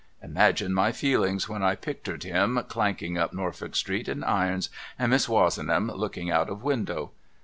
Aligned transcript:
Imagine 0.23 0.73
my 0.73 0.91
feehngs 0.91 1.47
when 1.47 1.61
I 1.61 1.73
I)ictercd 1.75 2.23
him 2.23 2.59
clanking 2.67 3.19
up 3.19 3.33
Norfolk 3.33 3.75
street 3.75 4.09
in 4.09 4.23
irons 4.23 4.71
and 4.97 5.11
Miss 5.11 5.29
Wozenham 5.29 5.91
looking 5.95 6.31
out 6.31 6.49
of 6.49 6.63
window 6.63 7.11